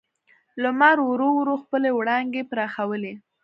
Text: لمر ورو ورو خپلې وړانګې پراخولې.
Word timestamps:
لمر 0.61 0.97
ورو 1.09 1.29
ورو 1.37 1.55
خپلې 1.63 1.89
وړانګې 1.97 2.41
پراخولې. 2.51 3.13